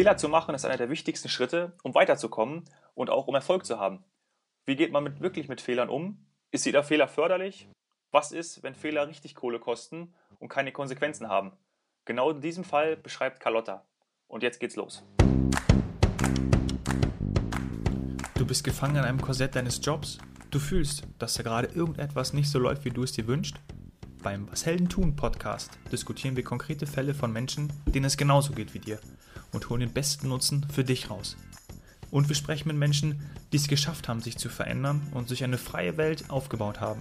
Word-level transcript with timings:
Fehler 0.00 0.16
zu 0.16 0.30
machen 0.30 0.54
ist 0.54 0.64
einer 0.64 0.78
der 0.78 0.88
wichtigsten 0.88 1.28
Schritte, 1.28 1.74
um 1.82 1.94
weiterzukommen 1.94 2.64
und 2.94 3.10
auch 3.10 3.26
um 3.26 3.34
Erfolg 3.34 3.66
zu 3.66 3.78
haben. 3.78 4.02
Wie 4.64 4.74
geht 4.74 4.92
man 4.92 5.04
mit, 5.04 5.20
wirklich 5.20 5.46
mit 5.46 5.60
Fehlern 5.60 5.90
um? 5.90 6.24
Ist 6.52 6.64
jeder 6.64 6.82
Fehler 6.82 7.06
förderlich? 7.06 7.68
Was 8.10 8.32
ist, 8.32 8.62
wenn 8.62 8.74
Fehler 8.74 9.08
richtig 9.08 9.34
Kohle 9.34 9.58
kosten 9.58 10.14
und 10.38 10.48
keine 10.48 10.72
Konsequenzen 10.72 11.28
haben? 11.28 11.52
Genau 12.06 12.30
in 12.30 12.40
diesem 12.40 12.64
Fall 12.64 12.96
beschreibt 12.96 13.40
Carlotta. 13.40 13.84
Und 14.26 14.42
jetzt 14.42 14.58
geht's 14.58 14.74
los. 14.74 15.04
Du 18.36 18.46
bist 18.46 18.64
gefangen 18.64 18.96
in 18.96 19.04
einem 19.04 19.20
Korsett 19.20 19.54
deines 19.54 19.84
Jobs. 19.84 20.16
Du 20.50 20.60
fühlst, 20.60 21.06
dass 21.18 21.34
da 21.34 21.42
gerade 21.42 21.68
irgendetwas 21.74 22.32
nicht 22.32 22.48
so 22.48 22.58
läuft, 22.58 22.86
wie 22.86 22.90
du 22.90 23.02
es 23.02 23.12
dir 23.12 23.26
wünschst. 23.26 23.56
Beim 24.22 24.50
Was 24.50 24.64
Helden 24.64 24.88
tun 24.88 25.14
Podcast 25.14 25.78
diskutieren 25.92 26.36
wir 26.36 26.44
konkrete 26.44 26.86
Fälle 26.86 27.12
von 27.12 27.34
Menschen, 27.34 27.70
denen 27.84 28.06
es 28.06 28.16
genauso 28.16 28.54
geht 28.54 28.72
wie 28.72 28.78
dir 28.78 28.98
und 29.52 29.68
holen 29.68 29.80
den 29.80 29.92
besten 29.92 30.28
Nutzen 30.28 30.66
für 30.72 30.84
dich 30.84 31.10
raus. 31.10 31.36
Und 32.10 32.28
wir 32.28 32.36
sprechen 32.36 32.68
mit 32.68 32.76
Menschen, 32.76 33.30
die 33.52 33.56
es 33.56 33.68
geschafft 33.68 34.08
haben, 34.08 34.20
sich 34.20 34.36
zu 34.36 34.48
verändern 34.48 35.06
und 35.14 35.28
sich 35.28 35.44
eine 35.44 35.58
freie 35.58 35.96
Welt 35.96 36.28
aufgebaut 36.28 36.80
haben. 36.80 37.00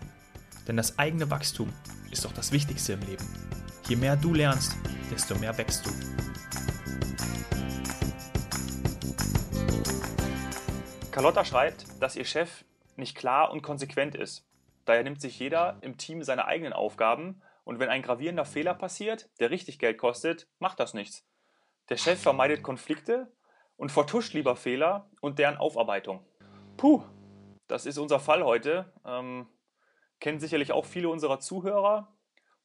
Denn 0.67 0.77
das 0.77 0.99
eigene 0.99 1.31
Wachstum 1.31 1.73
ist 2.11 2.25
doch 2.25 2.31
das 2.31 2.51
Wichtigste 2.51 2.93
im 2.93 3.01
Leben. 3.01 3.25
Je 3.87 3.95
mehr 3.95 4.15
du 4.15 4.33
lernst, 4.33 4.75
desto 5.11 5.35
mehr 5.35 5.57
wächst 5.57 5.85
du. 5.85 5.89
Carlotta 11.11 11.43
schreibt, 11.43 11.85
dass 11.99 12.15
ihr 12.15 12.25
Chef 12.25 12.63
nicht 12.95 13.17
klar 13.17 13.51
und 13.51 13.61
konsequent 13.61 14.15
ist. 14.15 14.45
Daher 14.85 15.03
nimmt 15.03 15.21
sich 15.21 15.39
jeder 15.39 15.77
im 15.81 15.97
Team 15.97 16.23
seine 16.23 16.45
eigenen 16.45 16.73
Aufgaben 16.73 17.41
und 17.63 17.79
wenn 17.79 17.89
ein 17.89 18.01
gravierender 18.01 18.45
Fehler 18.45 18.73
passiert, 18.73 19.29
der 19.39 19.51
richtig 19.51 19.79
Geld 19.79 19.97
kostet, 19.97 20.47
macht 20.59 20.79
das 20.79 20.93
nichts. 20.93 21.25
Der 21.89 21.97
Chef 21.97 22.21
vermeidet 22.21 22.61
Konflikte 22.61 23.31
und 23.75 23.91
vertuscht 23.91 24.33
lieber 24.33 24.55
Fehler 24.55 25.09
und 25.21 25.39
deren 25.39 25.57
Aufarbeitung. 25.57 26.23
Puh, 26.77 27.03
das 27.67 27.85
ist 27.85 27.97
unser 27.97 28.19
Fall 28.19 28.43
heute. 28.43 28.93
Ähm, 29.05 29.47
kennen 30.19 30.39
sicherlich 30.39 30.71
auch 30.71 30.85
viele 30.85 31.09
unserer 31.09 31.39
Zuhörer. 31.39 32.15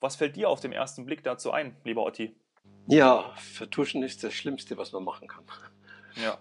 Was 0.00 0.16
fällt 0.16 0.36
dir 0.36 0.50
auf 0.50 0.60
den 0.60 0.72
ersten 0.72 1.06
Blick 1.06 1.24
dazu 1.24 1.52
ein, 1.52 1.76
lieber 1.84 2.04
Otti? 2.04 2.36
Ja, 2.86 3.32
vertuschen 3.36 4.02
ist 4.02 4.22
das 4.24 4.34
Schlimmste, 4.34 4.76
was 4.76 4.92
man 4.92 5.04
machen 5.04 5.26
kann. 5.26 5.44
Ja. 6.22 6.38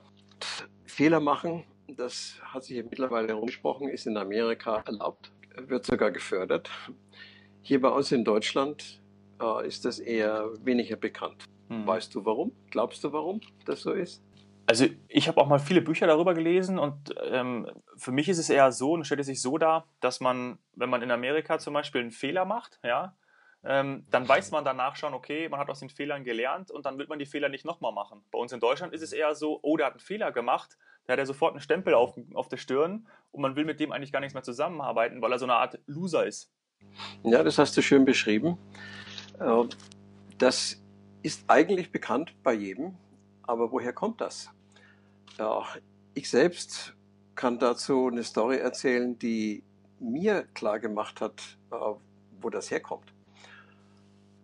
Fehler 0.86 1.22
machen, 1.22 1.64
das 1.88 2.36
hat 2.44 2.66
sich 2.66 2.84
mittlerweile 2.84 3.30
herumgesprochen, 3.30 3.88
ist 3.88 4.08
in 4.08 4.18
Amerika 4.18 4.84
erlaubt, 4.86 5.32
wird 5.56 5.86
sogar 5.86 6.12
gefördert. 6.12 6.70
Hier 7.62 7.80
bei 7.80 7.90
uns 7.90 8.12
in 8.12 8.26
Deutschland 8.26 9.02
äh, 9.42 9.66
ist 9.66 9.86
das 9.86 10.00
eher 10.00 10.50
weniger 10.66 10.98
bekannt. 10.98 11.46
Hm. 11.74 11.88
Weißt 11.88 12.14
du 12.16 12.26
warum? 12.26 12.52
Glaubst 12.70 13.04
du, 13.04 13.12
warum 13.12 13.42
das 13.66 13.82
so 13.82 13.92
ist? 13.92 14.24
Also 14.66 14.86
ich 15.10 15.28
habe 15.28 15.42
auch 15.42 15.48
mal 15.48 15.60
viele 15.60 15.82
Bücher 15.82 16.08
darüber 16.08 16.34
gelesen 16.34 16.80
und 16.80 17.14
ähm, 17.30 17.70
für 17.98 18.12
mich 18.12 18.30
ist 18.30 18.38
es 18.38 18.50
eher 18.50 18.72
so 18.72 18.94
und 18.94 19.06
stellt 19.06 19.20
es 19.20 19.28
sich 19.28 19.42
so 19.42 19.58
dar, 19.58 19.88
dass 20.00 20.22
man, 20.22 20.58
wenn 20.74 20.90
man 20.90 21.02
in 21.02 21.12
Amerika 21.12 21.60
zum 21.60 21.74
Beispiel 21.74 22.00
einen 22.00 22.12
Fehler 22.12 22.46
macht, 22.46 22.80
ja, 22.82 23.16
ähm, 23.66 24.06
dann 24.10 24.28
weiß 24.28 24.52
man 24.52 24.66
danach 24.66 24.96
schon, 24.96 25.14
okay, 25.14 25.48
man 25.50 25.60
hat 25.60 25.70
aus 25.70 25.80
den 25.80 25.90
Fehlern 25.90 26.24
gelernt 26.24 26.72
und 26.72 26.86
dann 26.86 26.98
wird 26.98 27.10
man 27.10 27.20
die 27.20 27.26
Fehler 27.26 27.50
nicht 27.50 27.66
nochmal 27.66 27.94
machen. 27.94 28.24
Bei 28.32 28.40
uns 28.40 28.52
in 28.52 28.60
Deutschland 28.60 28.94
ist 28.94 29.02
es 29.02 29.14
eher 29.14 29.36
so, 29.36 29.60
oh, 29.62 29.78
der 29.78 29.88
hat 29.88 29.94
einen 29.94 30.00
Fehler 30.00 30.32
gemacht, 30.32 30.78
da 31.06 31.14
hat 31.14 31.20
er 31.20 31.26
sofort 31.26 31.54
einen 31.54 31.62
Stempel 31.62 31.94
auf, 31.94 32.18
auf 32.34 32.48
der 32.48 32.58
Stirn 32.58 33.08
und 33.32 33.42
man 33.42 33.56
will 33.56 33.66
mit 33.66 33.80
dem 33.80 33.92
eigentlich 33.92 34.12
gar 34.12 34.20
nichts 34.20 34.34
mehr 34.34 34.44
zusammenarbeiten, 34.44 35.22
weil 35.22 35.32
er 35.32 35.40
so 35.40 35.46
eine 35.46 35.56
Art 35.56 35.80
Loser 35.88 36.26
ist. 36.26 36.52
Ja, 37.24 37.44
das 37.44 37.58
hast 37.58 37.76
du 37.78 37.82
schön 37.82 38.06
beschrieben. 38.06 38.58
Äh, 39.40 39.64
das 40.38 40.83
ist 41.24 41.46
eigentlich 41.48 41.92
bekannt 41.92 42.36
bei 42.44 42.54
jedem, 42.54 42.96
aber 43.44 43.72
woher 43.72 43.94
kommt 43.94 44.22
das? 44.22 44.52
Ja, 45.38 45.64
ich 46.14 46.30
selbst 46.30 46.94
kann 47.34 47.58
dazu 47.58 48.08
eine 48.08 48.24
Story 48.24 48.58
erzählen, 48.58 49.18
die 49.18 49.64
mir 50.00 50.44
klar 50.54 50.80
gemacht 50.80 51.22
hat, 51.22 51.58
äh, 51.72 51.76
wo 52.42 52.50
das 52.50 52.70
herkommt. 52.70 53.14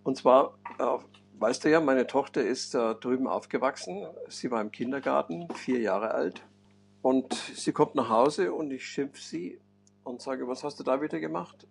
Und 0.03 0.18
zwar, 0.18 0.58
äh, 0.80 0.98
weißt 1.38 1.66
du 1.66 1.70
ja, 1.70 1.81
meine 1.81 2.08
Tochter 2.08 2.42
ist 2.42 2.74
drüben 2.74 3.28
aufgewachsen. 3.28 4.08
Sie 4.28 4.50
war 4.50 4.62
im 4.62 4.72
Kindergarten, 4.72 5.48
vier 5.53 5.80
Jahre 5.80 6.12
alt. 6.12 6.42
Und 7.02 7.34
sie 7.34 7.72
kommt 7.72 7.96
nach 7.96 8.09
Hause 8.09 8.53
und 8.53 8.72
ich 8.72 8.86
schimpf 8.86 9.20
sie 9.20 9.59
und 10.03 10.22
sage, 10.22 10.48
was 10.48 10.64
hast 10.64 10.80
du 10.80 10.84
da 10.84 11.02
wieder 11.02 11.20
gemacht? 11.20 11.68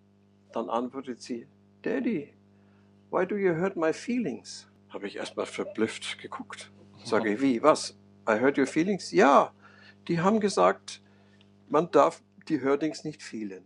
Dann 0.52 0.70
antwortet 0.70 1.20
sie, 1.20 1.46
Daddy, 1.82 2.32
why 3.10 3.26
do 3.26 3.36
you 3.36 3.54
hurt 3.54 3.76
my 3.76 3.92
feelings? 3.92 4.68
Habe 4.90 5.06
ich 5.06 5.16
erstmal 5.16 5.46
verblüfft 5.46 6.18
geguckt. 6.18 6.70
Sage 7.04 7.32
ich, 7.34 7.40
wie, 7.40 7.62
was? 7.62 7.96
I 8.28 8.40
hurt 8.40 8.58
your 8.58 8.66
feelings? 8.66 9.10
Ja, 9.12 9.52
die 10.08 10.20
haben 10.20 10.40
gesagt, 10.40 11.02
man 11.68 11.90
darf 11.90 12.22
die 12.48 12.62
Hurtings 12.62 13.04
nicht 13.04 13.22
fühlen. 13.22 13.64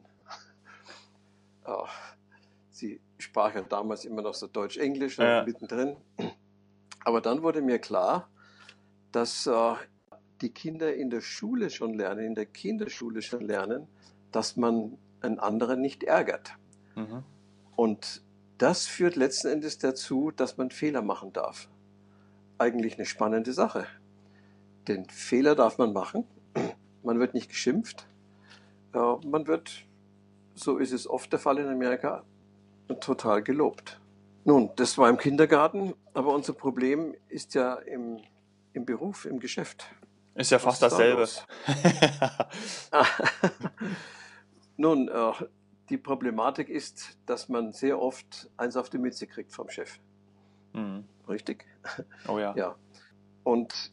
Oh, 1.64 1.86
sie 2.70 3.00
sprach 3.18 3.54
ja 3.54 3.62
damals 3.62 4.04
immer 4.04 4.22
noch 4.22 4.34
so 4.34 4.46
Deutsch-Englisch 4.46 5.18
ja. 5.18 5.44
mittendrin. 5.44 5.96
Aber 7.04 7.20
dann 7.20 7.42
wurde 7.42 7.62
mir 7.62 7.78
klar, 7.78 8.28
dass 9.12 9.46
äh, 9.46 9.74
die 10.40 10.50
Kinder 10.50 10.94
in 10.94 11.10
der 11.10 11.20
Schule 11.20 11.70
schon 11.70 11.94
lernen, 11.94 12.24
in 12.24 12.34
der 12.34 12.46
Kinderschule 12.46 13.22
schon 13.22 13.46
lernen, 13.46 13.86
dass 14.32 14.56
man 14.56 14.98
einen 15.20 15.38
anderen 15.38 15.80
nicht 15.80 16.02
ärgert. 16.02 16.54
Mhm. 16.96 17.22
Und 17.76 18.22
das 18.58 18.86
führt 18.86 19.16
letzten 19.16 19.48
Endes 19.48 19.78
dazu, 19.78 20.30
dass 20.30 20.56
man 20.56 20.70
Fehler 20.70 21.02
machen 21.02 21.32
darf. 21.32 21.68
Eigentlich 22.58 22.94
eine 22.94 23.06
spannende 23.06 23.52
Sache. 23.52 23.86
Denn 24.88 25.08
Fehler 25.08 25.54
darf 25.54 25.78
man 25.78 25.92
machen. 25.92 26.24
Man 27.04 27.18
wird 27.18 27.34
nicht 27.34 27.48
geschimpft. 27.48 28.06
Man 28.92 29.48
wird, 29.48 29.84
so 30.54 30.78
ist 30.78 30.92
es 30.92 31.08
oft 31.08 31.32
der 31.32 31.40
Fall 31.40 31.58
in 31.58 31.66
Amerika, 31.66 32.22
total 33.00 33.42
gelobt. 33.42 34.00
Nun, 34.44 34.70
das 34.76 34.98
war 34.98 35.08
im 35.08 35.18
Kindergarten, 35.18 35.94
aber 36.14 36.32
unser 36.32 36.52
Problem 36.52 37.14
ist 37.28 37.54
ja 37.54 37.74
im, 37.74 38.20
im 38.72 38.84
Beruf, 38.84 39.24
im 39.24 39.40
Geschäft. 39.40 39.86
Ist 40.34 40.50
ja 40.50 40.58
fast 40.58 40.82
dasselbe. 40.82 41.26
Da 42.90 43.02
Nun, 44.76 45.08
äh, 45.08 45.32
die 45.88 45.98
Problematik 45.98 46.68
ist, 46.68 47.18
dass 47.26 47.48
man 47.48 47.72
sehr 47.72 48.00
oft 48.00 48.50
eins 48.56 48.76
auf 48.76 48.90
die 48.90 48.98
Mütze 48.98 49.26
kriegt 49.26 49.52
vom 49.52 49.68
Chef. 49.68 49.98
Mhm. 50.72 51.04
Richtig? 51.28 51.66
Oh 52.28 52.38
ja. 52.38 52.54
ja. 52.56 52.76
Und 53.44 53.92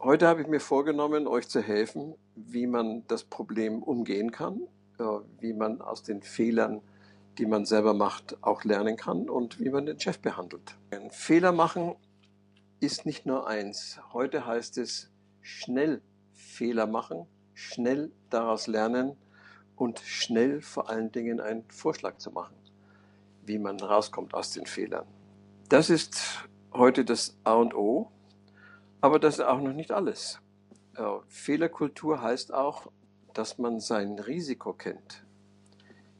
heute 0.00 0.26
habe 0.28 0.42
ich 0.42 0.48
mir 0.48 0.60
vorgenommen, 0.60 1.26
euch 1.26 1.48
zu 1.48 1.60
helfen, 1.60 2.14
wie 2.34 2.66
man 2.66 3.06
das 3.08 3.24
Problem 3.24 3.82
umgehen 3.82 4.30
kann, 4.30 4.60
äh, 4.98 5.04
wie 5.40 5.52
man 5.52 5.80
aus 5.80 6.02
den 6.02 6.22
Fehlern, 6.22 6.82
die 7.38 7.46
man 7.46 7.64
selber 7.64 7.94
macht, 7.94 8.36
auch 8.42 8.64
lernen 8.64 8.96
kann 8.96 9.28
und 9.28 9.60
wie 9.60 9.70
man 9.70 9.86
den 9.86 10.00
Chef 10.00 10.18
behandelt. 10.18 10.76
Ein 10.90 11.10
Fehler 11.10 11.52
machen 11.52 11.94
ist 12.80 13.06
nicht 13.06 13.26
nur 13.26 13.46
eins. 13.46 13.98
Heute 14.12 14.46
heißt 14.46 14.78
es 14.78 15.10
schnell 15.40 16.02
Fehler 16.34 16.86
machen, 16.86 17.26
schnell 17.54 18.12
daraus 18.30 18.66
lernen 18.66 19.16
und 19.76 20.00
schnell 20.00 20.60
vor 20.62 20.90
allen 20.90 21.12
Dingen 21.12 21.40
einen 21.40 21.64
Vorschlag 21.68 22.16
zu 22.16 22.30
machen, 22.30 22.56
wie 23.44 23.58
man 23.58 23.78
rauskommt 23.78 24.34
aus 24.34 24.52
den 24.52 24.66
Fehlern. 24.66 25.06
Das 25.68 25.90
ist 25.90 26.48
heute 26.72 27.04
das 27.04 27.36
A 27.44 27.54
und 27.54 27.74
O, 27.74 28.10
aber 29.00 29.18
das 29.18 29.38
ist 29.38 29.44
auch 29.44 29.60
noch 29.60 29.72
nicht 29.72 29.92
alles. 29.92 30.40
Äh, 30.96 31.02
Fehlerkultur 31.28 32.22
heißt 32.22 32.52
auch, 32.52 32.90
dass 33.34 33.58
man 33.58 33.80
sein 33.80 34.18
Risiko 34.18 34.72
kennt. 34.72 35.24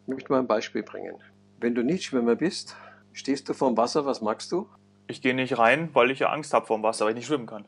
Ich 0.02 0.08
möchte 0.08 0.30
mal 0.30 0.40
ein 0.40 0.46
Beispiel 0.46 0.82
bringen. 0.82 1.16
Wenn 1.58 1.74
du 1.74 1.82
nicht 1.82 2.04
Schwimmer 2.04 2.36
bist, 2.36 2.76
stehst 3.12 3.48
du 3.48 3.54
vorm 3.54 3.76
Wasser, 3.76 4.04
was 4.04 4.20
magst 4.20 4.52
du? 4.52 4.68
Ich 5.06 5.22
gehe 5.22 5.34
nicht 5.34 5.58
rein, 5.58 5.90
weil 5.94 6.10
ich 6.10 6.18
ja 6.18 6.30
Angst 6.30 6.52
habe 6.52 6.66
vorm 6.66 6.82
Wasser, 6.82 7.04
weil 7.04 7.12
ich 7.12 7.16
nicht 7.16 7.26
schwimmen 7.26 7.46
kann. 7.46 7.64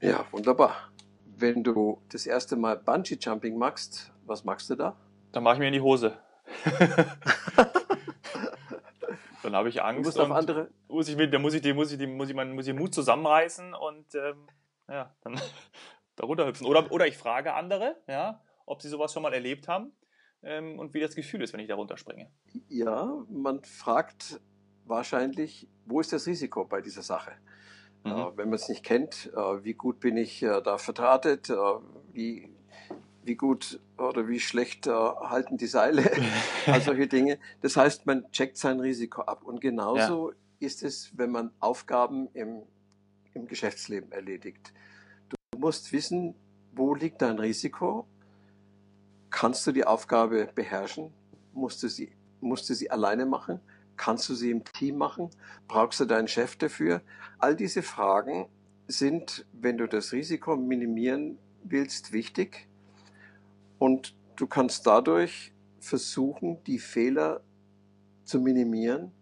Ja, 0.00 0.26
wunderbar. 0.32 0.90
Wenn 1.36 1.64
du 1.64 1.98
das 2.10 2.26
erste 2.26 2.56
Mal 2.56 2.76
Bungee 2.76 3.16
Jumping 3.20 3.56
machst, 3.56 4.12
was 4.26 4.44
machst 4.44 4.70
du 4.70 4.74
da? 4.74 4.96
Dann 5.32 5.42
mache 5.42 5.54
ich 5.54 5.60
mir 5.60 5.66
in 5.66 5.72
die 5.72 5.80
Hose. 5.80 6.16
dann 9.42 9.54
habe 9.54 9.68
ich 9.68 9.82
Angst. 9.82 10.00
Du 10.00 10.04
musst 10.04 10.20
auf 10.20 10.30
andere. 10.30 10.70
Muss 10.88 11.08
ich, 11.08 11.16
da 11.30 11.38
muss 11.38 11.54
ich, 11.54 11.74
muss 11.74 11.92
ich, 11.92 12.06
muss 12.06 12.30
ich, 12.30 12.36
muss 12.36 12.66
ich 12.66 12.72
den 12.72 12.78
Mut 12.78 12.94
zusammenreißen 12.94 13.74
und 13.74 14.14
ähm, 14.14 14.46
ja, 14.88 15.14
dann 15.22 15.40
darunter 16.16 16.46
hüpfen. 16.46 16.66
Oder, 16.66 16.90
oder 16.92 17.06
ich 17.06 17.16
frage 17.16 17.54
andere, 17.54 17.96
ja, 18.06 18.42
ob 18.66 18.82
sie 18.82 18.88
sowas 18.88 19.12
schon 19.12 19.22
mal 19.22 19.32
erlebt 19.32 19.68
haben 19.68 19.92
ähm, 20.42 20.78
und 20.78 20.94
wie 20.94 21.00
das 21.00 21.14
Gefühl 21.14 21.42
ist, 21.42 21.52
wenn 21.52 21.60
ich 21.60 21.68
darunter 21.68 21.96
springe. 21.96 22.30
Ja, 22.68 23.24
man 23.28 23.62
fragt 23.64 24.40
wahrscheinlich, 24.84 25.68
wo 25.86 26.00
ist 26.00 26.12
das 26.12 26.26
Risiko 26.26 26.64
bei 26.64 26.80
dieser 26.80 27.02
Sache? 27.02 27.32
Mhm. 28.04 28.10
Äh, 28.10 28.36
wenn 28.36 28.48
man 28.50 28.54
es 28.54 28.68
nicht 28.68 28.84
kennt, 28.84 29.32
äh, 29.34 29.64
wie 29.64 29.74
gut 29.74 30.00
bin 30.00 30.16
ich 30.16 30.42
äh, 30.42 30.60
da 30.62 30.78
verdrahtet, 30.78 31.50
äh, 31.50 31.54
wie 32.12 32.53
wie 33.24 33.36
gut 33.36 33.80
oder 33.98 34.28
wie 34.28 34.40
schlecht 34.40 34.86
äh, 34.86 34.90
halten 34.90 35.56
die 35.56 35.66
Seile, 35.66 36.10
all 36.66 36.80
solche 36.80 37.06
Dinge. 37.06 37.38
Das 37.62 37.76
heißt, 37.76 38.06
man 38.06 38.30
checkt 38.32 38.56
sein 38.56 38.80
Risiko 38.80 39.22
ab. 39.22 39.44
Und 39.44 39.60
genauso 39.60 40.30
ja. 40.30 40.36
ist 40.60 40.82
es, 40.82 41.10
wenn 41.16 41.30
man 41.30 41.50
Aufgaben 41.60 42.28
im 42.34 42.62
im 43.34 43.46
Geschäftsleben 43.46 44.10
erledigt. 44.12 44.72
Du 45.28 45.58
musst 45.58 45.92
wissen, 45.92 46.34
wo 46.72 46.94
liegt 46.94 47.22
dein 47.22 47.38
Risiko? 47.38 48.06
Kannst 49.30 49.66
du 49.66 49.72
die 49.72 49.84
Aufgabe 49.84 50.48
beherrschen? 50.54 51.12
Musst 51.52 51.82
du 51.82 51.88
sie, 51.88 52.12
musst 52.40 52.68
du 52.70 52.74
sie 52.74 52.90
alleine 52.90 53.26
machen? 53.26 53.60
Kannst 53.96 54.28
du 54.28 54.34
sie 54.34 54.50
im 54.50 54.64
Team 54.64 54.96
machen? 54.96 55.30
Brauchst 55.68 56.00
du 56.00 56.04
deinen 56.04 56.28
Chef 56.28 56.56
dafür? 56.56 57.02
All 57.38 57.54
diese 57.54 57.82
Fragen 57.82 58.48
sind, 58.86 59.46
wenn 59.52 59.78
du 59.78 59.86
das 59.86 60.12
Risiko 60.12 60.56
minimieren 60.56 61.38
willst, 61.62 62.12
wichtig. 62.12 62.68
Und 63.78 64.14
du 64.36 64.46
kannst 64.46 64.86
dadurch 64.86 65.52
versuchen, 65.80 66.62
die 66.64 66.78
Fehler 66.78 67.42
zu 68.24 68.40
minimieren. 68.40 69.12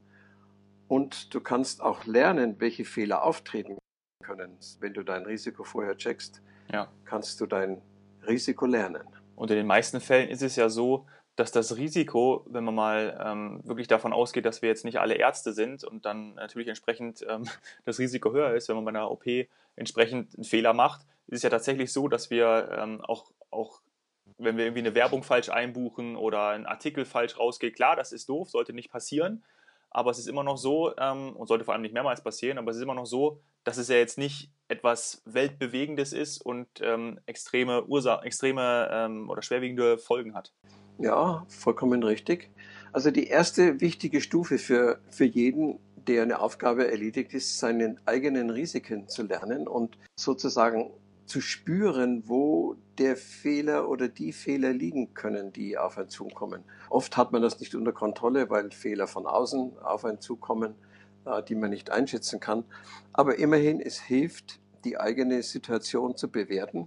Und 0.89 1.35
du 1.35 1.41
kannst 1.41 1.81
auch 1.81 2.05
lernen, 2.05 2.57
welche 2.59 2.85
Fehler 2.85 3.23
auftreten 3.23 3.79
können. 4.23 4.59
Wenn 4.81 4.95
du 4.95 5.03
dein 5.03 5.25
Risiko 5.25 5.65
vorher 5.65 5.97
checkst, 5.97 6.43
ja. 6.73 6.89
kannst 7.05 7.41
du 7.41 7.47
dein 7.47 7.81
Risiko 8.27 8.67
lernen. 8.67 9.03
Und 9.35 9.51
in 9.51 9.57
den 9.57 9.67
meisten 9.67 10.01
Fällen 10.01 10.29
ist 10.29 10.43
es 10.43 10.57
ja 10.57 10.69
so, 10.69 11.07
dass 11.37 11.51
das 11.51 11.77
Risiko, 11.77 12.45
wenn 12.49 12.65
man 12.65 12.75
mal 12.75 13.19
ähm, 13.25 13.61
wirklich 13.65 13.89
davon 13.89 14.13
ausgeht, 14.13 14.45
dass 14.45 14.61
wir 14.61 14.69
jetzt 14.69 14.85
nicht 14.85 15.01
alle 15.01 15.15
Ärzte 15.15 15.53
sind 15.53 15.83
und 15.83 16.05
dann 16.05 16.35
natürlich 16.35 16.69
entsprechend 16.69 17.25
ähm, 17.29 17.45
das 17.85 17.99
Risiko 17.99 18.33
höher 18.33 18.55
ist, 18.55 18.69
wenn 18.69 18.77
man 18.77 18.85
bei 18.85 18.91
einer 18.91 19.11
OP 19.11 19.25
entsprechend 19.77 20.35
einen 20.35 20.45
Fehler 20.45 20.75
macht, 20.75 21.07
ist 21.27 21.39
es 21.39 21.43
ja 21.43 21.51
tatsächlich 21.51 21.93
so, 21.93 22.09
dass 22.09 22.31
wir 22.31 22.77
ähm, 22.79 23.01
auch, 23.01 23.33
auch, 23.51 23.81
wenn 24.45 24.57
wir 24.57 24.65
irgendwie 24.65 24.81
eine 24.81 24.95
Werbung 24.95 25.23
falsch 25.23 25.49
einbuchen 25.49 26.17
oder 26.17 26.49
ein 26.49 26.67
Artikel 26.67 27.05
falsch 27.05 27.39
rausgeht, 27.39 27.77
klar, 27.77 27.97
das 27.97 28.13
ist 28.13 28.29
doof, 28.29 28.51
sollte 28.51 28.73
nicht 28.73 28.91
passieren, 28.91 29.45
aber 29.91 30.11
es 30.11 30.19
ist 30.19 30.29
immer 30.29 30.43
noch 30.43 30.57
so, 30.57 30.97
ähm, 30.97 31.37
und 31.37 31.47
sollte 31.47 31.65
vor 31.65 31.75
allem 31.75 31.83
nicht 31.83 31.95
mehrmals 31.95 32.23
passieren, 32.23 32.59
aber 32.59 32.71
es 32.71 32.77
ist 32.77 32.83
immer 32.83 32.95
noch 32.95 33.07
so, 33.07 33.41
dass 33.65 33.77
es 33.77 33.89
ja 33.89 33.97
jetzt 33.97 34.19
nicht 34.19 34.51
etwas 34.69 35.23
Weltbewegendes 35.25 36.13
ist 36.13 36.41
und 36.41 36.67
ähm, 36.81 37.21
extreme 37.27 37.85
Ursachen, 37.85 38.25
extreme 38.25 38.89
ähm, 38.91 39.31
oder 39.31 39.43
schwerwiegende 39.43 39.99
Folgen 39.99 40.35
hat. 40.35 40.53
Ja, 40.99 41.45
vollkommen 41.49 42.03
richtig. 42.03 42.51
Also 42.93 43.11
die 43.11 43.27
erste 43.27 43.81
wichtige 43.81 44.21
Stufe 44.21 44.59
für, 44.59 45.01
für 45.11 45.25
jeden, 45.25 45.79
der 45.97 46.23
eine 46.23 46.41
Aufgabe 46.41 46.91
erledigt 46.91 47.33
ist, 47.35 47.59
seine 47.59 47.97
eigenen 48.07 48.51
Risiken 48.51 49.09
zu 49.09 49.23
lernen 49.23 49.69
und 49.69 49.99
sozusagen 50.17 50.91
zu 51.33 51.41
spüren, 51.41 52.29
wo 52.29 52.77
der 52.99 53.17
Fehler 53.17 53.89
oder 53.89 54.09
die 54.09 54.35
Fehler 54.35 54.71
liegen 54.75 55.15
können, 55.15 55.51
die 55.51 55.79
auf 55.79 55.97
einen 55.97 56.11
zukommen. 56.11 56.63
Oft 56.91 57.17
hat 57.17 57.33
man 57.33 57.41
das 57.41 57.59
nicht 57.59 57.75
unter 57.75 57.93
Kontrolle, 57.93 58.51
weil 58.51 58.71
Fehler 58.71 59.07
von 59.07 59.25
außen 59.25 59.79
auf 59.79 60.05
einen 60.05 60.21
zukommen, 60.21 60.75
äh, 61.25 61.43
die 61.43 61.55
man 61.55 61.71
nicht 61.71 61.89
einschätzen 61.89 62.39
kann. 62.39 62.65
Aber 63.15 63.39
immerhin, 63.39 63.81
es 63.81 63.99
hilft, 63.99 64.61
die 64.85 65.01
eigene 65.01 65.43
Situation 65.43 66.19
zu 66.19 66.31
bewerten. 66.31 66.87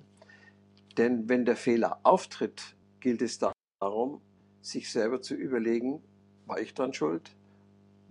Denn 0.95 1.27
wenn 1.27 1.45
der 1.45 1.55
Fehler 1.55 1.99
auftritt, 2.03 2.75
gilt 2.99 3.23
es 3.23 3.39
darum, 3.79 4.21
sich 4.61 4.91
selber 4.91 5.23
zu 5.23 5.33
überlegen, 5.33 6.03
war 6.45 6.59
ich 6.59 6.75
dran 6.75 6.93
schuld? 6.93 7.35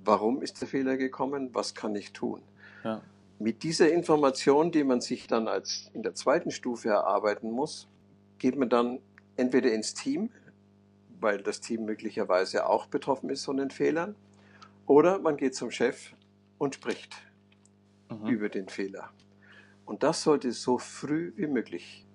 Warum 0.04 0.42
ist 0.42 0.60
der 0.60 0.66
Fehler 0.66 0.96
gekommen? 0.96 1.50
Was 1.52 1.76
kann 1.76 1.94
ich 1.94 2.12
tun? 2.12 2.42
Ja. 2.82 3.02
Mit 3.38 3.62
dieser 3.62 3.90
Information, 3.92 4.70
die 4.70 4.84
man 4.84 5.00
sich 5.00 5.26
dann 5.26 5.48
als 5.48 5.90
in 5.92 6.02
der 6.02 6.14
zweiten 6.14 6.50
Stufe 6.50 6.88
erarbeiten 6.90 7.50
muss, 7.50 7.88
geht 8.38 8.56
man 8.56 8.68
dann 8.68 9.00
entweder 9.36 9.72
ins 9.72 9.94
Team, 9.94 10.30
weil 11.20 11.42
das 11.42 11.60
Team 11.60 11.84
möglicherweise 11.84 12.66
auch 12.66 12.86
betroffen 12.86 13.30
ist 13.30 13.44
von 13.44 13.56
den 13.56 13.70
Fehlern, 13.70 14.14
oder 14.86 15.18
man 15.18 15.36
geht 15.36 15.54
zum 15.54 15.70
Chef 15.70 16.12
und 16.58 16.74
spricht 16.74 17.16
mhm. 18.10 18.26
über 18.28 18.48
den 18.48 18.68
Fehler. 18.68 19.10
Und 19.84 20.02
das 20.02 20.22
sollte 20.22 20.52
so 20.52 20.78
früh 20.78 21.32
wie 21.36 21.46
möglich 21.46 22.06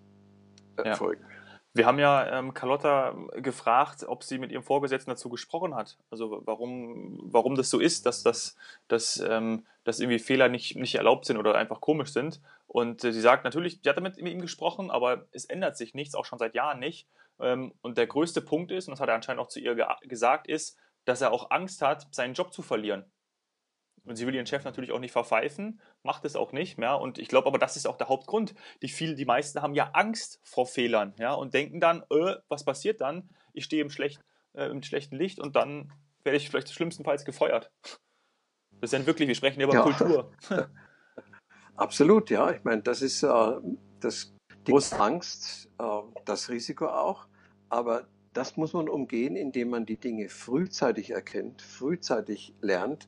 erfolgen. 0.75 1.23
Ja. 1.29 1.38
Wir 1.73 1.85
haben 1.85 1.99
ja 1.99 2.39
ähm, 2.39 2.53
Carlotta 2.53 3.15
gefragt, 3.35 4.03
ob 4.07 4.23
sie 4.23 4.39
mit 4.39 4.51
ihrem 4.51 4.63
Vorgesetzten 4.63 5.11
dazu 5.11 5.29
gesprochen 5.29 5.75
hat. 5.75 5.97
Also 6.09 6.41
warum, 6.45 7.19
warum 7.23 7.55
das 7.55 7.69
so 7.69 7.79
ist, 7.79 8.07
dass, 8.07 8.23
das, 8.23 8.57
dass, 8.87 9.19
ähm, 9.19 9.65
dass 9.83 9.99
irgendwie 9.99 10.19
Fehler 10.19 10.49
nicht, 10.49 10.75
nicht 10.75 10.95
erlaubt 10.95 11.25
sind 11.25 11.37
oder 11.37 11.55
einfach 11.55 11.79
komisch 11.79 12.11
sind. 12.11 12.41
Und 12.67 13.03
äh, 13.03 13.13
sie 13.13 13.21
sagt 13.21 13.43
natürlich, 13.43 13.79
sie 13.83 13.89
hat 13.89 13.97
damit 13.97 14.19
mit 14.21 14.33
ihm 14.33 14.41
gesprochen, 14.41 14.89
aber 14.89 15.27
es 15.31 15.45
ändert 15.45 15.77
sich 15.77 15.93
nichts, 15.93 16.15
auch 16.15 16.25
schon 16.25 16.39
seit 16.39 16.55
Jahren 16.55 16.79
nicht. 16.79 17.07
Ähm, 17.39 17.73
und 17.81 17.97
der 17.97 18.07
größte 18.07 18.41
Punkt 18.41 18.71
ist, 18.71 18.87
und 18.87 18.91
das 18.91 18.99
hat 18.99 19.09
er 19.09 19.15
anscheinend 19.15 19.41
auch 19.41 19.47
zu 19.47 19.59
ihr 19.59 19.75
ge 19.75 19.85
gesagt, 20.01 20.47
ist, 20.47 20.77
dass 21.05 21.21
er 21.21 21.31
auch 21.31 21.51
Angst 21.51 21.81
hat, 21.81 22.07
seinen 22.11 22.33
Job 22.33 22.51
zu 22.51 22.61
verlieren. 22.61 23.05
Und 24.05 24.15
sie 24.15 24.25
will 24.25 24.35
ihren 24.35 24.45
Chef 24.45 24.63
natürlich 24.63 24.91
auch 24.91 24.99
nicht 24.99 25.11
verpfeifen, 25.11 25.79
macht 26.03 26.25
es 26.25 26.35
auch 26.35 26.51
nicht 26.51 26.77
mehr. 26.77 26.99
Und 26.99 27.17
ich 27.19 27.27
glaube 27.27 27.47
aber, 27.47 27.59
das 27.59 27.75
ist 27.75 27.87
auch 27.87 27.97
der 27.97 28.09
Hauptgrund. 28.09 28.55
Die, 28.81 28.89
viel, 28.89 29.15
die 29.15 29.25
meisten 29.25 29.61
haben 29.61 29.73
ja 29.73 29.91
Angst 29.93 30.39
vor 30.43 30.65
Fehlern 30.65 31.13
ja, 31.17 31.33
und 31.33 31.53
denken 31.53 31.79
dann, 31.79 32.03
äh, 32.09 32.35
was 32.47 32.63
passiert 32.63 33.01
dann? 33.01 33.29
Ich 33.53 33.65
stehe 33.65 33.81
im, 33.81 33.89
schlecht, 33.89 34.21
äh, 34.53 34.65
im 34.65 34.81
schlechten 34.83 35.15
Licht 35.15 35.39
und 35.39 35.55
dann 35.55 35.91
werde 36.23 36.37
ich 36.37 36.49
vielleicht 36.49 36.71
schlimmstenfalls 36.71 37.25
gefeuert. 37.25 37.71
Das 38.81 38.91
ist 38.91 38.93
dann 38.93 39.05
wirklich, 39.05 39.27
wir 39.27 39.35
sprechen 39.35 39.61
über 39.61 39.73
ja. 39.73 39.81
Kultur. 39.81 40.31
Absolut, 41.75 42.29
ja. 42.29 42.51
Ich 42.51 42.63
meine, 42.63 42.81
das 42.81 43.01
ist 43.01 43.23
äh, 43.23 43.27
das, 43.99 44.33
die 44.67 44.71
große 44.71 44.99
Angst, 44.99 45.69
äh, 45.79 45.83
das 46.25 46.49
Risiko 46.49 46.87
auch. 46.87 47.27
Aber 47.69 48.07
das 48.33 48.57
muss 48.57 48.73
man 48.73 48.89
umgehen, 48.89 49.35
indem 49.35 49.69
man 49.69 49.85
die 49.85 49.97
Dinge 49.97 50.29
frühzeitig 50.29 51.11
erkennt, 51.11 51.61
frühzeitig 51.61 52.53
lernt 52.61 53.07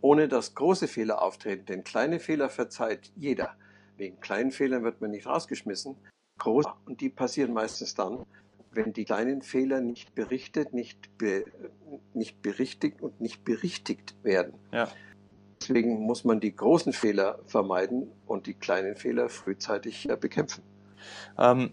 ohne 0.00 0.28
dass 0.28 0.54
große 0.54 0.88
Fehler 0.88 1.22
auftreten. 1.22 1.66
Denn 1.66 1.84
kleine 1.84 2.20
Fehler 2.20 2.48
verzeiht 2.48 3.12
jeder. 3.16 3.56
Wegen 3.96 4.20
kleinen 4.20 4.50
Fehlern 4.50 4.82
wird 4.82 5.00
man 5.00 5.10
nicht 5.10 5.26
rausgeschmissen. 5.26 5.96
Große, 6.38 6.70
und 6.86 7.00
die 7.00 7.10
passieren 7.10 7.52
meistens 7.52 7.94
dann, 7.94 8.24
wenn 8.72 8.92
die 8.92 9.04
kleinen 9.04 9.42
Fehler 9.42 9.80
nicht 9.80 10.14
berichtet, 10.14 10.72
nicht, 10.72 11.18
be, 11.18 11.44
nicht 12.14 12.40
berichtigt 12.40 13.02
und 13.02 13.20
nicht 13.20 13.44
berichtigt 13.44 14.14
werden. 14.22 14.54
Ja. 14.72 14.88
Deswegen 15.60 16.00
muss 16.00 16.24
man 16.24 16.40
die 16.40 16.54
großen 16.54 16.92
Fehler 16.92 17.40
vermeiden 17.46 18.10
und 18.26 18.46
die 18.46 18.54
kleinen 18.54 18.96
Fehler 18.96 19.28
frühzeitig 19.28 20.08
bekämpfen. 20.20 20.62
Ähm, 21.38 21.72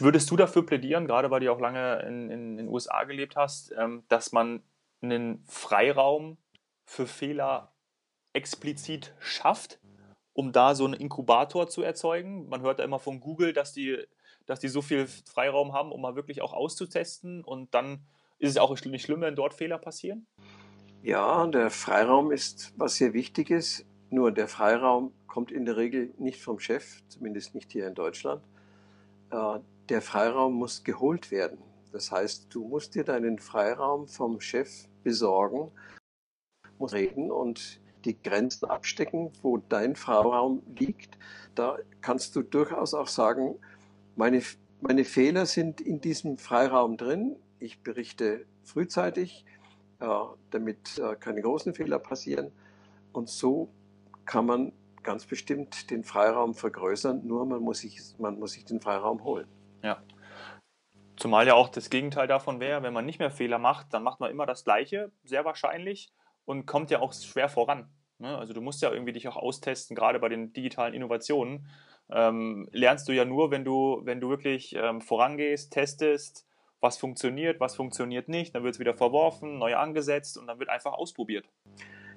würdest 0.00 0.30
du 0.30 0.36
dafür 0.36 0.66
plädieren, 0.66 1.06
gerade 1.06 1.30
weil 1.30 1.40
du 1.40 1.50
auch 1.52 1.60
lange 1.60 2.02
in, 2.06 2.30
in 2.30 2.56
den 2.56 2.68
USA 2.68 3.04
gelebt 3.04 3.36
hast, 3.36 3.72
ähm, 3.78 4.04
dass 4.08 4.32
man 4.32 4.62
einen 5.02 5.44
Freiraum 5.46 6.36
für 6.84 7.06
Fehler 7.06 7.72
explizit 8.32 9.14
schafft, 9.20 9.78
um 10.32 10.52
da 10.52 10.74
so 10.74 10.84
einen 10.84 10.94
Inkubator 10.94 11.68
zu 11.68 11.82
erzeugen. 11.82 12.48
Man 12.48 12.62
hört 12.62 12.78
ja 12.78 12.84
immer 12.84 12.98
von 12.98 13.20
Google, 13.20 13.52
dass 13.52 13.72
die, 13.72 13.98
dass 14.46 14.60
die 14.60 14.68
so 14.68 14.82
viel 14.82 15.06
Freiraum 15.06 15.72
haben, 15.72 15.92
um 15.92 16.00
mal 16.00 16.16
wirklich 16.16 16.42
auch 16.42 16.52
auszutesten 16.52 17.44
und 17.44 17.74
dann 17.74 18.04
ist 18.38 18.50
es 18.50 18.56
auch 18.58 18.78
nicht 18.84 19.04
schlimm, 19.04 19.20
wenn 19.20 19.36
dort 19.36 19.54
Fehler 19.54 19.78
passieren? 19.78 20.26
Ja, 21.02 21.46
der 21.46 21.70
Freiraum 21.70 22.32
ist 22.32 22.72
was 22.76 22.96
sehr 22.96 23.12
Wichtiges. 23.12 23.86
Nur 24.10 24.32
der 24.32 24.48
Freiraum 24.48 25.12
kommt 25.26 25.50
in 25.50 25.64
der 25.64 25.76
Regel 25.76 26.12
nicht 26.18 26.42
vom 26.42 26.58
Chef, 26.58 27.02
zumindest 27.08 27.54
nicht 27.54 27.72
hier 27.72 27.86
in 27.86 27.94
Deutschland. 27.94 28.42
Äh, 29.30 29.60
der 29.88 30.02
Freiraum 30.02 30.54
muss 30.54 30.84
geholt 30.84 31.30
werden. 31.30 31.58
Das 31.92 32.10
heißt, 32.10 32.54
du 32.54 32.66
musst 32.66 32.94
dir 32.94 33.04
deinen 33.04 33.38
Freiraum 33.38 34.08
vom 34.08 34.40
Chef 34.40 34.88
besorgen 35.02 35.70
muss 36.78 36.92
reden 36.92 37.30
und 37.30 37.80
die 38.04 38.20
Grenzen 38.22 38.66
abstecken, 38.66 39.32
wo 39.42 39.58
dein 39.58 39.96
Freiraum 39.96 40.62
liegt. 40.78 41.18
Da 41.54 41.78
kannst 42.00 42.36
du 42.36 42.42
durchaus 42.42 42.94
auch 42.94 43.08
sagen, 43.08 43.56
meine, 44.16 44.42
meine 44.80 45.04
Fehler 45.04 45.46
sind 45.46 45.80
in 45.80 46.00
diesem 46.00 46.38
Freiraum 46.38 46.96
drin. 46.96 47.36
Ich 47.58 47.82
berichte 47.82 48.46
frühzeitig, 48.62 49.44
äh, 50.00 50.06
damit 50.50 50.98
äh, 50.98 51.16
keine 51.16 51.40
großen 51.42 51.74
Fehler 51.74 51.98
passieren. 51.98 52.52
Und 53.12 53.28
so 53.28 53.70
kann 54.26 54.46
man 54.46 54.72
ganz 55.02 55.26
bestimmt 55.26 55.90
den 55.90 56.02
Freiraum 56.02 56.54
vergrößern, 56.54 57.26
nur 57.26 57.44
man 57.46 57.60
muss 57.60 57.80
sich, 57.80 58.00
man 58.18 58.38
muss 58.38 58.52
sich 58.52 58.64
den 58.64 58.80
Freiraum 58.80 59.22
holen. 59.22 59.46
Ja. 59.82 60.02
Zumal 61.16 61.46
ja 61.46 61.54
auch 61.54 61.68
das 61.68 61.90
Gegenteil 61.90 62.26
davon 62.26 62.58
wäre, 62.58 62.82
wenn 62.82 62.92
man 62.92 63.06
nicht 63.06 63.18
mehr 63.20 63.30
Fehler 63.30 63.58
macht, 63.58 63.92
dann 63.92 64.02
macht 64.02 64.18
man 64.18 64.30
immer 64.30 64.46
das 64.46 64.64
Gleiche, 64.64 65.12
sehr 65.22 65.44
wahrscheinlich 65.44 66.12
und 66.44 66.66
kommt 66.66 66.90
ja 66.90 67.00
auch 67.00 67.12
schwer 67.12 67.48
voran. 67.48 67.88
Ne? 68.18 68.36
Also 68.36 68.52
du 68.52 68.60
musst 68.60 68.82
ja 68.82 68.92
irgendwie 68.92 69.12
dich 69.12 69.28
auch 69.28 69.36
austesten, 69.36 69.94
gerade 69.94 70.18
bei 70.18 70.28
den 70.28 70.52
digitalen 70.52 70.94
Innovationen. 70.94 71.66
Ähm, 72.10 72.68
lernst 72.72 73.08
du 73.08 73.12
ja 73.12 73.24
nur, 73.24 73.50
wenn 73.50 73.64
du, 73.64 74.00
wenn 74.04 74.20
du 74.20 74.28
wirklich 74.28 74.74
ähm, 74.76 75.00
vorangehst, 75.00 75.72
testest, 75.72 76.46
was 76.80 76.98
funktioniert, 76.98 77.60
was 77.60 77.76
funktioniert 77.76 78.28
nicht, 78.28 78.54
dann 78.54 78.62
wird 78.62 78.74
es 78.74 78.80
wieder 78.80 78.94
verworfen, 78.94 79.58
neu 79.58 79.74
angesetzt 79.74 80.36
und 80.36 80.46
dann 80.46 80.58
wird 80.58 80.68
einfach 80.68 80.92
ausprobiert. 80.92 81.48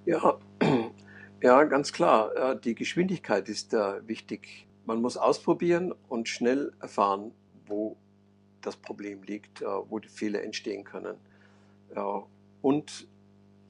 Ja, 0.06 0.38
ja 1.42 1.64
ganz 1.64 1.94
klar. 1.94 2.56
Die 2.56 2.76
Geschwindigkeit 2.76 3.48
ist 3.48 3.72
da 3.72 4.06
wichtig. 4.06 4.68
Man 4.86 5.02
muss 5.02 5.16
ausprobieren 5.16 5.94
und 6.10 6.28
schnell 6.28 6.74
erfahren, 6.82 7.32
wo 7.66 7.96
das 8.62 8.76
Problem 8.76 9.24
liegt, 9.24 9.62
wo 9.62 10.00
die 10.00 10.10
Fehler 10.10 10.44
entstehen 10.44 10.84
können. 10.84 11.18
Und 12.62 13.08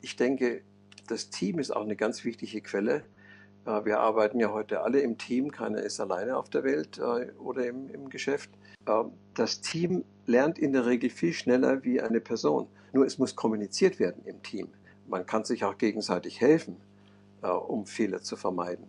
ich 0.01 0.15
denke, 0.15 0.61
das 1.07 1.29
Team 1.29 1.59
ist 1.59 1.71
auch 1.71 1.83
eine 1.83 1.95
ganz 1.95 2.23
wichtige 2.23 2.61
Quelle. 2.61 3.03
Äh, 3.65 3.85
wir 3.85 3.99
arbeiten 3.99 4.39
ja 4.39 4.51
heute 4.51 4.81
alle 4.81 4.99
im 4.99 5.17
Team, 5.17 5.51
keiner 5.51 5.79
ist 5.79 5.99
alleine 5.99 6.37
auf 6.37 6.49
der 6.49 6.63
Welt 6.63 6.97
äh, 6.97 7.31
oder 7.39 7.65
im, 7.65 7.89
im 7.89 8.09
Geschäft. 8.09 8.49
Äh, 8.85 9.03
das 9.33 9.61
Team 9.61 10.03
lernt 10.25 10.59
in 10.59 10.73
der 10.73 10.85
Regel 10.85 11.09
viel 11.09 11.33
schneller 11.33 11.83
wie 11.83 12.01
eine 12.01 12.19
Person. 12.19 12.67
Nur 12.93 13.05
es 13.05 13.17
muss 13.17 13.35
kommuniziert 13.35 13.99
werden 13.99 14.23
im 14.25 14.41
Team. 14.41 14.69
Man 15.07 15.25
kann 15.25 15.43
sich 15.43 15.63
auch 15.63 15.77
gegenseitig 15.77 16.41
helfen, 16.41 16.77
um 17.41 17.85
Fehler 17.85 18.21
zu 18.21 18.35
vermeiden. 18.35 18.85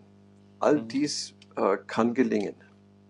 All 0.59 0.83
mhm. 0.83 0.89
dies 0.89 1.35
kann 1.87 2.15
gelingen. 2.15 2.57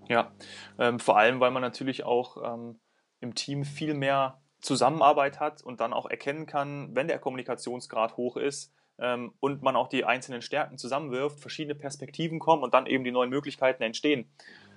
Ja, 0.09 0.33
ähm, 0.79 0.99
vor 0.99 1.19
allem, 1.19 1.41
weil 1.41 1.51
man 1.51 1.63
natürlich 1.63 2.05
auch 2.05 2.55
ähm, 2.55 2.79
im 3.21 3.35
Team 3.35 3.65
viel 3.65 3.95
mehr 3.95 4.41
Zusammenarbeit 4.61 5.41
hat 5.41 5.63
und 5.63 5.81
dann 5.81 5.93
auch 5.93 6.07
erkennen 6.07 6.47
kann, 6.47 6.95
wenn 6.95 7.09
der 7.09 7.19
Kommunikationsgrad 7.19 8.17
hoch 8.17 8.37
ist, 8.37 8.73
ähm, 8.99 9.33
und 9.41 9.63
man 9.63 9.77
auch 9.77 9.89
die 9.89 10.05
einzelnen 10.05 10.43
Stärken 10.43 10.77
zusammenwirft, 10.77 11.41
verschiedene 11.41 11.75
Perspektiven 11.75 12.39
kommen 12.39 12.63
und 12.63 12.75
dann 12.75 12.87
eben 12.87 13.05
die 13.05 13.13
neuen 13.13 13.31
Möglichkeiten 13.31 13.83
entstehen. 13.83 14.31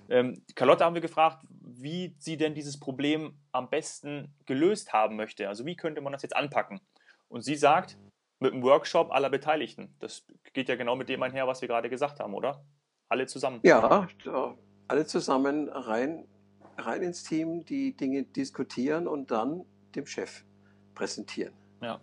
Ähm, 0.08 0.42
Carlotta 0.54 0.84
haben 0.84 0.94
wir 0.94 1.00
gefragt, 1.00 1.44
wie 1.60 2.14
sie 2.18 2.36
denn 2.36 2.54
dieses 2.54 2.78
Problem 2.78 3.34
am 3.50 3.68
besten 3.68 4.34
gelöst 4.46 4.92
haben 4.92 5.16
möchte. 5.16 5.48
Also 5.48 5.66
wie 5.66 5.76
könnte 5.76 6.00
man 6.00 6.12
das 6.12 6.22
jetzt 6.22 6.36
anpacken? 6.36 6.80
Und 7.28 7.42
sie 7.42 7.56
sagt, 7.56 7.98
mit 8.38 8.52
einem 8.52 8.62
Workshop 8.62 9.12
aller 9.12 9.30
Beteiligten. 9.30 9.94
Das 10.00 10.26
geht 10.52 10.68
ja 10.68 10.76
genau 10.76 10.96
mit 10.96 11.08
dem 11.08 11.22
einher, 11.22 11.46
was 11.46 11.60
wir 11.60 11.68
gerade 11.68 11.88
gesagt 11.88 12.20
haben, 12.20 12.34
oder? 12.34 12.64
Alle 13.08 13.26
zusammen. 13.26 13.60
Ja, 13.62 14.06
alle 14.88 15.06
zusammen 15.06 15.68
rein, 15.68 16.26
rein 16.76 17.02
ins 17.02 17.22
Team, 17.22 17.64
die 17.64 17.96
Dinge 17.96 18.24
diskutieren 18.24 19.06
und 19.06 19.30
dann 19.30 19.64
dem 19.92 20.06
Chef 20.06 20.44
präsentieren. 20.94 21.54
Ja 21.80 22.00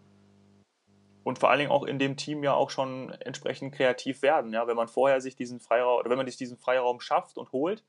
und 1.29 1.38
vor 1.38 1.50
allen 1.50 1.60
Dingen 1.60 1.72
auch 1.72 1.84
in 1.84 2.00
dem 2.00 2.17
Team 2.17 2.43
ja 2.43 2.53
auch 2.53 2.72
schon 2.72 3.12
entsprechend 3.22 3.74
kreativ 3.75 4.22
werden. 4.24 4.51
Ja, 4.51 4.67
wenn 4.67 4.75
man 4.75 4.88
vorher 4.88 5.22
sich 5.22 5.36
diesen 5.36 5.60
Freiraum 5.60 6.00
oder 6.00 6.10
wenn 6.10 6.17
man 6.17 6.25
sich 6.25 6.38
diesen 6.38 6.58
Freiraum 6.58 7.01
schafft 7.01 7.38
und 7.38 7.51
holt, 7.51 7.86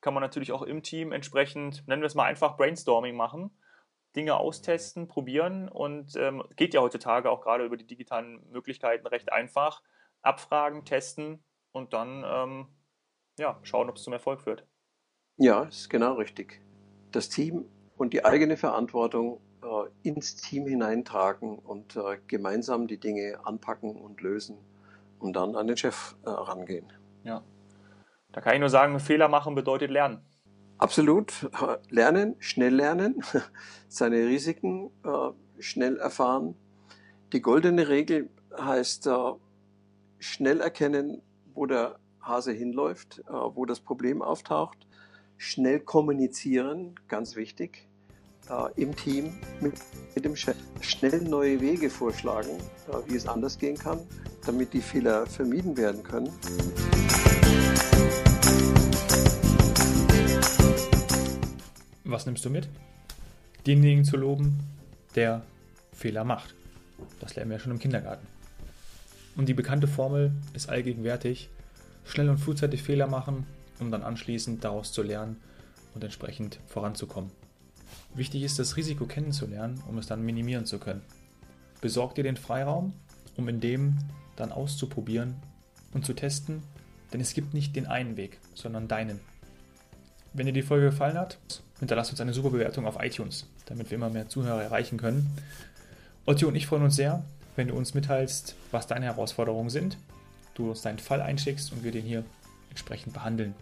kann 0.00 0.14
man 0.14 0.22
natürlich 0.22 0.52
auch 0.52 0.62
im 0.62 0.82
Team 0.82 1.12
entsprechend, 1.12 1.86
nennen 1.88 2.02
wir 2.02 2.06
es 2.06 2.14
mal 2.14 2.24
einfach 2.24 2.56
Brainstorming 2.56 3.16
machen, 3.16 3.50
Dinge 4.14 4.36
austesten, 4.36 5.08
probieren 5.08 5.68
und 5.68 6.14
ähm, 6.16 6.44
geht 6.54 6.74
ja 6.74 6.80
heutzutage 6.80 7.28
auch 7.28 7.40
gerade 7.40 7.64
über 7.64 7.76
die 7.76 7.86
digitalen 7.86 8.48
Möglichkeiten 8.50 9.06
recht 9.06 9.32
einfach. 9.32 9.82
Abfragen, 10.22 10.84
testen 10.84 11.42
und 11.72 11.92
dann 11.92 12.24
ähm, 12.24 12.68
ja, 13.38 13.58
schauen, 13.62 13.88
ob 13.90 13.96
es 13.96 14.02
zum 14.02 14.12
Erfolg 14.12 14.40
führt. 14.40 14.64
Ja, 15.38 15.64
ist 15.64 15.90
genau 15.90 16.14
richtig. 16.14 16.62
Das 17.10 17.28
Team 17.28 17.66
und 17.96 18.12
die 18.12 18.24
eigene 18.24 18.56
Verantwortung 18.56 19.40
äh, 19.62 20.08
ins 20.08 20.36
Team 20.36 20.66
hineintragen 20.66 21.58
und 21.58 21.96
äh, 21.96 22.18
gemeinsam 22.26 22.86
die 22.86 22.98
Dinge 22.98 23.38
anpacken 23.44 23.96
und 23.96 24.20
lösen 24.20 24.58
und 25.18 25.34
dann 25.34 25.56
an 25.56 25.66
den 25.66 25.76
Chef 25.76 26.14
äh, 26.24 26.30
rangehen. 26.30 26.92
Ja. 27.24 27.42
Da 28.32 28.40
kann 28.40 28.54
ich 28.54 28.60
nur 28.60 28.68
sagen, 28.68 29.00
Fehler 29.00 29.28
machen 29.28 29.54
bedeutet 29.54 29.90
lernen. 29.90 30.20
Absolut. 30.78 31.48
Lernen, 31.88 32.36
schnell 32.38 32.74
lernen, 32.74 33.22
seine 33.88 34.26
Risiken 34.26 34.90
schnell 35.58 35.96
erfahren. 35.96 36.54
Die 37.32 37.40
goldene 37.40 37.88
Regel 37.88 38.28
heißt 38.60 39.08
schnell 40.18 40.60
erkennen, 40.60 41.22
wo 41.54 41.64
der 41.64 41.98
Hase 42.20 42.52
hinläuft, 42.52 43.22
wo 43.26 43.64
das 43.64 43.80
Problem 43.80 44.20
auftaucht. 44.20 44.86
Schnell 45.38 45.80
kommunizieren, 45.80 46.94
ganz 47.08 47.36
wichtig 47.36 47.86
äh, 48.48 48.80
im 48.80 48.96
Team 48.96 49.34
mit, 49.60 49.74
mit, 50.14 50.24
dem 50.24 50.34
Chef 50.34 50.56
schnell 50.80 51.20
neue 51.22 51.60
Wege 51.60 51.90
vorschlagen, 51.90 52.50
äh, 52.88 53.10
wie 53.10 53.16
es 53.16 53.26
anders 53.26 53.58
gehen 53.58 53.76
kann, 53.76 54.00
damit 54.46 54.72
die 54.72 54.80
Fehler 54.80 55.26
vermieden 55.26 55.76
werden 55.76 56.02
können. 56.02 56.30
Was 62.04 62.24
nimmst 62.24 62.44
du 62.44 62.50
mit? 62.50 62.68
Denjenigen 63.66 64.04
zu 64.04 64.16
loben, 64.16 64.60
der 65.16 65.42
Fehler 65.92 66.24
macht. 66.24 66.54
Das 67.20 67.34
lernen 67.34 67.50
wir 67.50 67.58
ja 67.58 67.62
schon 67.62 67.72
im 67.72 67.78
Kindergarten. 67.78 68.26
Und 69.36 69.48
die 69.48 69.54
bekannte 69.54 69.86
Formel 69.86 70.32
ist 70.54 70.70
allgegenwärtig. 70.70 71.50
Schnell 72.04 72.30
und 72.30 72.38
frühzeitig 72.38 72.82
Fehler 72.82 73.06
machen, 73.06 73.46
um 73.80 73.90
dann 73.90 74.02
anschließend 74.02 74.64
daraus 74.64 74.92
zu 74.92 75.02
lernen 75.02 75.36
und 75.94 76.04
entsprechend 76.04 76.60
voranzukommen. 76.66 77.30
Wichtig 78.14 78.42
ist, 78.42 78.58
das 78.58 78.76
Risiko 78.76 79.06
kennenzulernen, 79.06 79.82
um 79.88 79.98
es 79.98 80.06
dann 80.06 80.22
minimieren 80.22 80.66
zu 80.66 80.78
können. 80.78 81.02
Besorg 81.80 82.14
dir 82.14 82.24
den 82.24 82.36
Freiraum, 82.36 82.94
um 83.36 83.48
in 83.48 83.60
dem 83.60 83.98
dann 84.36 84.52
auszuprobieren 84.52 85.36
und 85.92 86.04
zu 86.04 86.14
testen, 86.14 86.62
denn 87.12 87.20
es 87.20 87.34
gibt 87.34 87.54
nicht 87.54 87.76
den 87.76 87.86
einen 87.86 88.16
Weg, 88.16 88.38
sondern 88.54 88.88
deinen. 88.88 89.20
Wenn 90.32 90.46
dir 90.46 90.52
die 90.52 90.62
Folge 90.62 90.86
gefallen 90.86 91.18
hat, 91.18 91.38
hinterlass 91.78 92.10
uns 92.10 92.20
eine 92.20 92.34
super 92.34 92.50
Bewertung 92.50 92.86
auf 92.86 92.96
iTunes, 93.00 93.46
damit 93.66 93.90
wir 93.90 93.96
immer 93.96 94.10
mehr 94.10 94.28
Zuhörer 94.28 94.62
erreichen 94.62 94.98
können. 94.98 95.26
Otto 96.26 96.48
und 96.48 96.56
ich 96.56 96.66
freuen 96.66 96.82
uns 96.82 96.96
sehr, 96.96 97.24
wenn 97.54 97.68
du 97.68 97.74
uns 97.74 97.94
mitteilst, 97.94 98.56
was 98.70 98.86
deine 98.86 99.06
Herausforderungen 99.06 99.70
sind, 99.70 99.96
du 100.54 100.70
uns 100.70 100.82
deinen 100.82 100.98
Fall 100.98 101.22
einschickst 101.22 101.72
und 101.72 101.84
wir 101.84 101.92
den 101.92 102.04
hier 102.04 102.24
entsprechend 102.76 103.14
behandeln. 103.14 103.54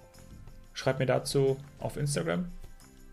Schreib 0.73 0.99
mir 0.99 1.06
dazu 1.06 1.56
auf 1.78 1.97
Instagram, 1.97 2.47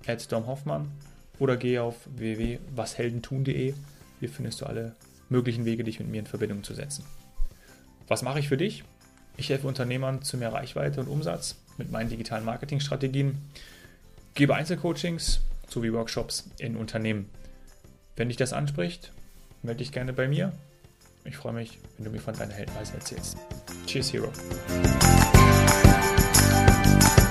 at 0.08 0.28
Hoffmann 0.32 0.92
oder 1.38 1.58
geh 1.58 1.78
auf 1.78 1.96
www.washeldentun.de. 2.16 3.76
Hier 4.20 4.30
findest 4.30 4.62
du 4.62 4.66
alle 4.66 4.96
möglichen 5.30 5.64
Wege, 5.64 5.84
dich 5.84 6.00
mit 6.00 6.10
mir 6.10 6.20
in 6.20 6.26
Verbindung 6.26 6.64
zu 6.64 6.74
setzen. 6.74 7.06
Was 8.08 8.24
mache 8.24 8.40
ich 8.40 8.50
für 8.50 8.58
dich? 8.58 8.84
Ich 9.38 9.50
helfe 9.50 9.68
Unternehmern 9.68 10.24
zu 10.24 10.38
mehr 10.38 10.52
Reichweite 10.52 11.00
und 11.00 11.08
Umsatz 11.08 11.56
mit 11.78 11.92
meinen 11.92 12.10
digitalen 12.10 12.44
Marketingstrategien, 12.44 13.38
gebe 14.34 14.56
Einzelcoachings 14.56 15.42
sowie 15.70 15.94
Workshops 15.94 16.50
in 16.58 16.76
Unternehmen. 16.76 17.30
Wenn 18.16 18.28
dich 18.28 18.38
das 18.38 18.54
anspricht, 18.54 19.12
melde 19.62 19.80
dich 19.80 19.92
gerne 19.92 20.14
bei 20.14 20.28
mir. 20.28 20.52
Ich 21.24 21.38
freue 21.38 21.54
mich, 21.54 21.78
wenn 21.98 22.06
du 22.06 22.12
mir 22.12 22.20
von 22.20 22.36
deiner 22.36 22.54
Heldenreise 22.54 22.96
erzählst. 22.96 23.38
Cheers, 23.86 24.12
Hero. 24.12 24.32
Bye. 26.84 27.31